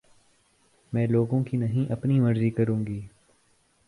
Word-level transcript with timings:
میں 0.93 1.05
لوگوں 1.07 1.43
کی 1.43 1.57
نہیں 1.57 1.91
اپنی 1.91 2.19
مرضی 2.19 2.49
کروں 2.49 2.85
گی 2.87 2.99